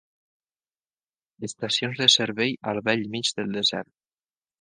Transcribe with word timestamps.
Estacions 1.47 2.01
de 2.03 2.07
servei 2.13 2.57
al 2.73 2.81
bell 2.89 3.05
mig 3.17 3.31
del 3.41 3.53
desert. 3.59 3.93